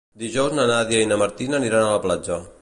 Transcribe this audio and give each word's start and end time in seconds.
Dijous 0.21 0.55
na 0.59 0.65
Nàdia 0.71 1.01
i 1.05 1.09
na 1.11 1.19
Martina 1.25 1.59
aniran 1.61 1.87
a 1.87 1.93
la 1.93 2.01
platja. 2.09 2.41